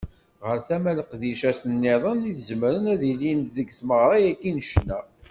Ɣer 0.45 0.57
tama 0.67 0.91
n 0.93 0.95
leqdicat-nniḍen 0.99 2.19
i 2.29 2.33
izemren 2.39 2.85
ad 2.93 3.01
ilin 3.11 3.41
deg 3.55 3.67
tmeɣra-agi 3.79 4.51
n 4.51 4.57
ccna. 4.69 4.99